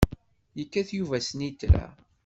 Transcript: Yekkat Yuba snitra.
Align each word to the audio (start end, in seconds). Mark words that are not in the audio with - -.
Yekkat 0.57 0.89
Yuba 0.97 1.17
snitra. 1.27 1.87